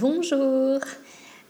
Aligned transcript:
Bonjour 0.00 0.78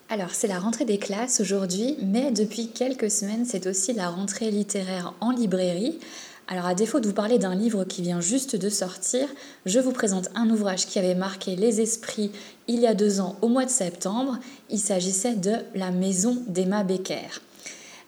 Alors 0.08 0.30
c'est 0.32 0.48
la 0.48 0.58
rentrée 0.58 0.84
des 0.84 0.98
classes 0.98 1.40
aujourd'hui, 1.40 1.96
mais 2.02 2.32
depuis 2.32 2.66
quelques 2.66 3.08
semaines 3.08 3.44
c'est 3.44 3.68
aussi 3.68 3.92
la 3.92 4.08
rentrée 4.08 4.50
littéraire 4.50 5.14
en 5.20 5.30
librairie. 5.30 6.00
Alors 6.48 6.66
à 6.66 6.74
défaut 6.74 6.98
de 6.98 7.06
vous 7.06 7.14
parler 7.14 7.38
d'un 7.38 7.54
livre 7.54 7.84
qui 7.84 8.02
vient 8.02 8.20
juste 8.20 8.56
de 8.56 8.68
sortir, 8.68 9.28
je 9.66 9.78
vous 9.78 9.92
présente 9.92 10.30
un 10.34 10.50
ouvrage 10.50 10.86
qui 10.86 10.98
avait 10.98 11.14
marqué 11.14 11.54
les 11.54 11.80
esprits 11.80 12.32
il 12.66 12.80
y 12.80 12.88
a 12.88 12.94
deux 12.94 13.20
ans 13.20 13.36
au 13.40 13.46
mois 13.46 13.66
de 13.66 13.70
septembre. 13.70 14.36
Il 14.68 14.80
s'agissait 14.80 15.36
de 15.36 15.54
La 15.76 15.92
maison 15.92 16.42
d'Emma 16.48 16.82
Becker. 16.82 17.40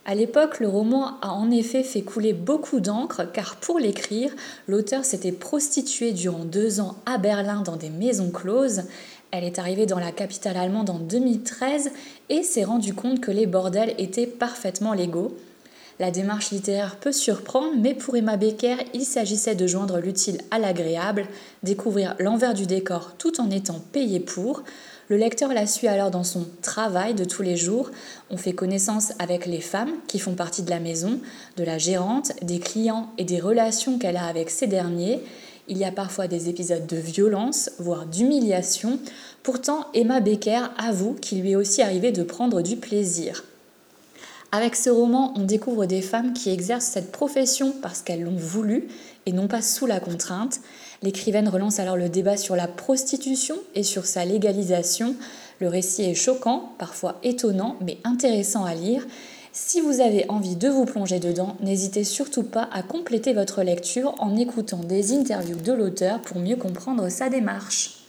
À 0.04 0.16
l'époque, 0.16 0.58
le 0.58 0.66
roman 0.66 1.20
a 1.20 1.28
en 1.28 1.50
effet 1.52 1.84
fait 1.84 2.02
couler 2.02 2.32
beaucoup 2.32 2.80
d'encre 2.80 3.22
car 3.32 3.54
pour 3.56 3.78
l'écrire, 3.78 4.32
l'auteur 4.66 5.04
s'était 5.04 5.30
prostitué 5.30 6.10
durant 6.10 6.44
deux 6.44 6.80
ans 6.80 6.96
à 7.06 7.18
Berlin 7.18 7.62
dans 7.62 7.76
des 7.76 7.90
maisons 7.90 8.30
closes. 8.30 8.82
Elle 9.30 9.44
est 9.44 9.60
arrivée 9.60 9.86
dans 9.86 10.00
la 10.00 10.10
capitale 10.10 10.56
allemande 10.56 10.90
en 10.90 10.98
2013 10.98 11.92
et 12.30 12.42
s'est 12.42 12.64
rendue 12.64 12.94
compte 12.94 13.20
que 13.20 13.30
les 13.30 13.46
bordels 13.46 13.94
étaient 13.96 14.26
parfaitement 14.26 14.92
légaux. 14.92 15.36
La 16.00 16.10
démarche 16.10 16.50
littéraire 16.50 16.96
peut 16.96 17.12
surprendre, 17.12 17.74
mais 17.78 17.94
pour 17.94 18.16
Emma 18.16 18.36
Becker, 18.36 18.76
il 18.94 19.04
s'agissait 19.04 19.54
de 19.54 19.68
joindre 19.68 19.98
l'utile 19.98 20.38
à 20.50 20.58
l'agréable, 20.58 21.26
découvrir 21.62 22.16
l'envers 22.18 22.54
du 22.54 22.66
décor 22.66 23.14
tout 23.18 23.40
en 23.40 23.50
étant 23.50 23.80
payé 23.92 24.18
pour. 24.18 24.64
Le 25.12 25.18
lecteur 25.18 25.52
la 25.52 25.66
suit 25.66 25.88
alors 25.88 26.10
dans 26.10 26.24
son 26.24 26.46
travail 26.62 27.12
de 27.12 27.24
tous 27.24 27.42
les 27.42 27.54
jours. 27.54 27.90
On 28.30 28.38
fait 28.38 28.54
connaissance 28.54 29.12
avec 29.18 29.44
les 29.44 29.60
femmes 29.60 29.92
qui 30.08 30.18
font 30.18 30.32
partie 30.32 30.62
de 30.62 30.70
la 30.70 30.80
maison, 30.80 31.20
de 31.58 31.64
la 31.64 31.76
gérante, 31.76 32.32
des 32.40 32.60
clients 32.60 33.10
et 33.18 33.24
des 33.24 33.38
relations 33.38 33.98
qu'elle 33.98 34.16
a 34.16 34.24
avec 34.24 34.48
ces 34.48 34.66
derniers. 34.66 35.20
Il 35.68 35.76
y 35.76 35.84
a 35.84 35.92
parfois 35.92 36.28
des 36.28 36.48
épisodes 36.48 36.86
de 36.86 36.96
violence, 36.96 37.72
voire 37.78 38.06
d'humiliation. 38.06 38.98
Pourtant, 39.42 39.84
Emma 39.92 40.20
Becker 40.20 40.62
avoue 40.78 41.12
qu'il 41.12 41.42
lui 41.42 41.50
est 41.50 41.56
aussi 41.56 41.82
arrivé 41.82 42.10
de 42.10 42.22
prendre 42.22 42.62
du 42.62 42.76
plaisir. 42.76 43.44
Avec 44.54 44.76
ce 44.76 44.90
roman, 44.90 45.32
on 45.34 45.44
découvre 45.44 45.86
des 45.86 46.02
femmes 46.02 46.34
qui 46.34 46.50
exercent 46.50 46.84
cette 46.84 47.10
profession 47.10 47.72
parce 47.80 48.02
qu'elles 48.02 48.22
l'ont 48.22 48.36
voulu 48.36 48.86
et 49.24 49.32
non 49.32 49.48
pas 49.48 49.62
sous 49.62 49.86
la 49.86 49.98
contrainte. 49.98 50.60
L'écrivaine 51.02 51.48
relance 51.48 51.78
alors 51.78 51.96
le 51.96 52.10
débat 52.10 52.36
sur 52.36 52.54
la 52.54 52.68
prostitution 52.68 53.56
et 53.74 53.82
sur 53.82 54.04
sa 54.04 54.26
légalisation. 54.26 55.16
Le 55.58 55.68
récit 55.68 56.02
est 56.02 56.14
choquant, 56.14 56.74
parfois 56.76 57.18
étonnant, 57.22 57.76
mais 57.80 57.96
intéressant 58.04 58.66
à 58.66 58.74
lire. 58.74 59.06
Si 59.54 59.80
vous 59.80 60.00
avez 60.00 60.26
envie 60.28 60.56
de 60.56 60.68
vous 60.68 60.84
plonger 60.84 61.18
dedans, 61.18 61.56
n'hésitez 61.60 62.04
surtout 62.04 62.42
pas 62.42 62.68
à 62.72 62.82
compléter 62.82 63.32
votre 63.32 63.62
lecture 63.62 64.14
en 64.18 64.36
écoutant 64.36 64.80
des 64.80 65.14
interviews 65.14 65.60
de 65.60 65.72
l'auteur 65.72 66.20
pour 66.20 66.38
mieux 66.38 66.56
comprendre 66.56 67.08
sa 67.08 67.30
démarche. 67.30 68.01